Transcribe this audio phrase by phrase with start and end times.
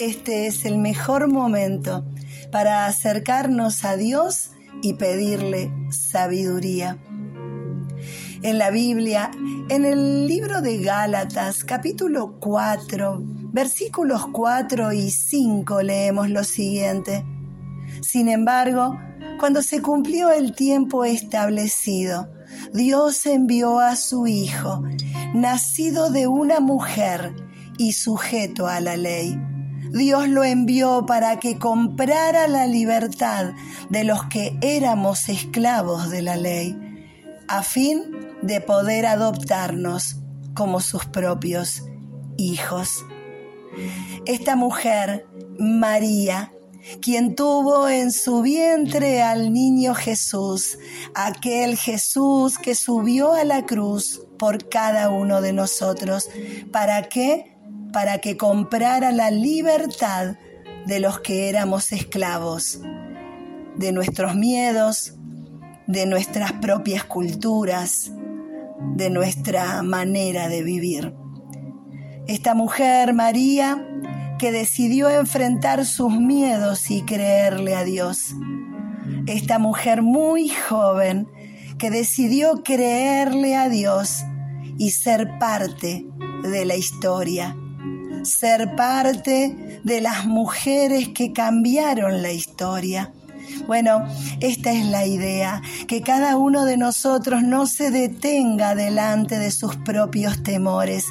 [0.00, 2.06] este es el mejor momento
[2.50, 6.98] para acercarnos a Dios y pedirle sabiduría.
[8.42, 9.30] En la Biblia,
[9.68, 13.20] en el libro de Gálatas, capítulo 4,
[13.52, 17.26] versículos 4 y 5, leemos lo siguiente.
[18.00, 18.98] Sin embargo,
[19.38, 22.32] cuando se cumplió el tiempo establecido,
[22.72, 24.82] Dios envió a su Hijo,
[25.34, 27.34] nacido de una mujer
[27.76, 29.38] y sujeto a la ley.
[29.92, 33.52] Dios lo envió para que comprara la libertad
[33.88, 36.76] de los que éramos esclavos de la ley,
[37.48, 38.02] a fin
[38.42, 40.16] de poder adoptarnos
[40.54, 41.82] como sus propios
[42.36, 43.04] hijos.
[44.26, 45.26] Esta mujer,
[45.58, 46.52] María,
[47.02, 50.78] quien tuvo en su vientre al niño Jesús,
[51.14, 56.28] aquel Jesús que subió a la cruz por cada uno de nosotros.
[56.72, 57.56] ¿Para qué?
[57.92, 60.36] Para que comprara la libertad
[60.86, 62.80] de los que éramos esclavos,
[63.76, 65.14] de nuestros miedos,
[65.86, 68.12] de nuestras propias culturas,
[68.96, 71.14] de nuestra manera de vivir.
[72.26, 73.86] Esta mujer, María,
[74.38, 78.34] que decidió enfrentar sus miedos y creerle a Dios.
[79.26, 81.28] Esta mujer muy joven
[81.78, 84.22] que decidió creerle a Dios
[84.78, 86.06] y ser parte
[86.42, 87.56] de la historia,
[88.22, 93.12] ser parte de las mujeres que cambiaron la historia.
[93.66, 94.06] Bueno,
[94.40, 99.76] esta es la idea, que cada uno de nosotros no se detenga delante de sus
[99.76, 101.04] propios temores,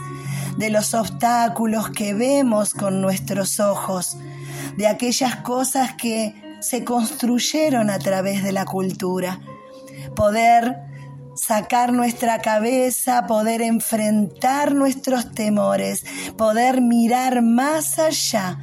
[0.58, 4.17] de los obstáculos que vemos con nuestros ojos,
[4.78, 9.39] de aquellas cosas que se construyeron a través de la cultura.
[10.16, 10.88] Poder
[11.35, 16.05] sacar nuestra cabeza, poder enfrentar nuestros temores,
[16.38, 18.59] poder mirar más allá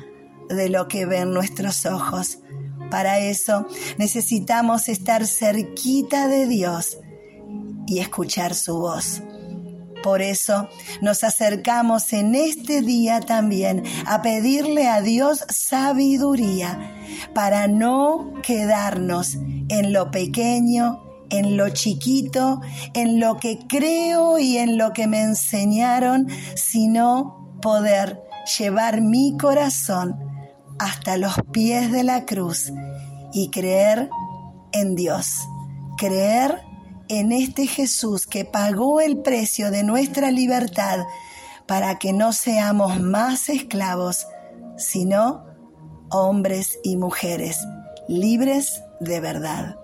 [0.49, 2.39] de lo que ven nuestros ojos.
[2.91, 3.67] Para eso
[3.99, 6.99] necesitamos estar cerquita de Dios
[7.87, 9.23] y escuchar su voz.
[10.03, 10.69] Por eso
[11.01, 16.95] nos acercamos en este día también a pedirle a Dios sabiduría
[17.35, 19.35] para no quedarnos
[19.69, 22.61] en lo pequeño, en lo chiquito,
[22.95, 28.23] en lo que creo y en lo que me enseñaron, sino poder
[28.59, 30.17] llevar mi corazón
[30.79, 32.73] hasta los pies de la cruz
[33.33, 34.11] y creer
[34.73, 35.29] en Dios,
[35.97, 36.63] creer
[37.09, 41.01] en este Jesús que pagó el precio de nuestra libertad
[41.67, 44.27] para que no seamos más esclavos,
[44.77, 45.45] sino
[46.11, 47.59] hombres y mujeres
[48.09, 49.77] libres de verdad.